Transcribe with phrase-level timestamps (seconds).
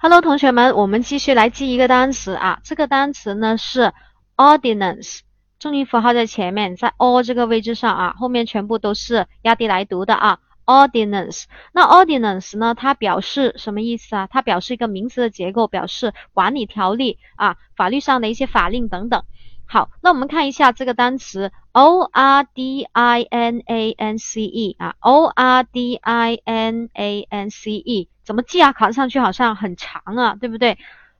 [0.00, 2.60] Hello，同学们，我们继续来记一个单词啊。
[2.62, 3.92] 这个单词呢是
[4.36, 5.20] ordinance，
[5.58, 10.38] 重音符号在前面，在 o 这个位置上啊，后面全部都是压低来读的啊。
[10.66, 14.28] ordinance，那 ordinance 呢，它表示什么意思啊？
[14.30, 19.24] 它表示一个名词的结构，表示管理条例啊，法律上的一些法令等等。
[19.70, 23.22] 好，那我们看一下这个单词 ordinance 啊
[25.02, 25.28] ，ordinance
[28.24, 28.72] 怎么记啊？
[28.72, 30.78] 考上去好像很长啊，对不对？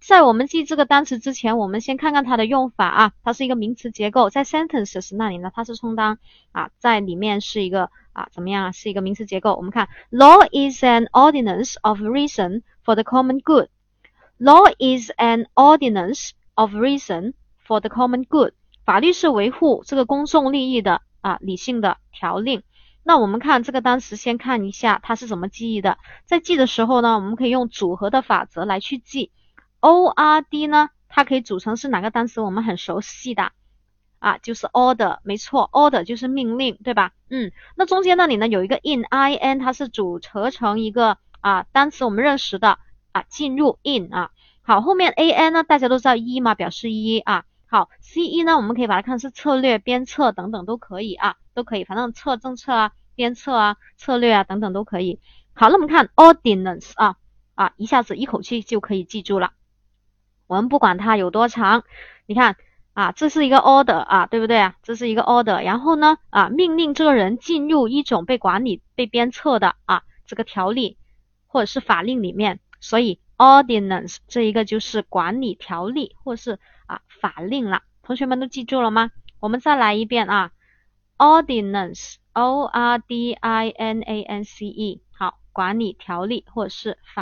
[0.00, 3.12] 在我们记这个单词之前，我们先看看它的用法啊。
[3.22, 6.16] 它是一个名词结构，在 sentences 那里呢，它是充当
[6.52, 8.72] 啊，在里面是一个啊，怎么样啊？
[8.72, 9.54] 是一个名词结构。
[9.54, 13.68] 我们看，law is an ordinance of reason for the common good.
[14.38, 17.34] Law is an ordinance of reason.
[17.70, 22.64] For the common good，法律是维护这个公众利益的啊理性的条令。
[23.04, 25.96] 那我们看这个单词，先看一下它是怎么记忆的。
[26.24, 29.30] 在记的时候呢，我们可以用组合的法则来去记。
[29.78, 32.40] O R D 呢，它可以组成是哪个单词？
[32.40, 33.52] 我们很熟悉的
[34.18, 37.12] 啊，就是 order，没错，order 就是命令，对吧？
[37.30, 42.80] 嗯，那中间那里呢有一个 in I N，它是组合成一个啊单词，我们认识的
[43.12, 44.32] 啊进入 in 啊。
[44.62, 47.44] 好，后面 A N 呢，大家都知道一嘛，表示一啊。
[47.70, 55.20] 好，C 一呢，我们可以把它看是策略、鞭策等等都可以啊，都可以，反正策政策啊、鞭策啊、策略啊等等都可以。
[55.52, 57.14] 好，那我们看 ordinance 啊
[57.54, 59.52] 啊，一下子一口气就可以记住了。
[60.48, 61.84] 我们不管它有多长，
[62.26, 62.56] 你看
[62.92, 64.74] 啊，这是一个 order 啊，对不对啊？
[64.82, 70.98] 这是一个 order，然后呢啊，命令这个人进入一种被管理、被鞭策的啊这个条例
[71.46, 76.58] 或者是法令里面，所以 ordinance 这一个就是管理条例或是。
[76.90, 79.12] 啊，法令了，同学们都记住了吗？
[79.38, 80.50] 我们再来一遍啊
[81.18, 87.18] ，ordinance，o r d i n a n c e，好，管理条例或是法。